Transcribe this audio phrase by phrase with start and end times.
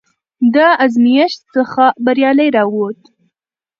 [0.55, 2.99] د ازمېښت څخه بریالی راووت،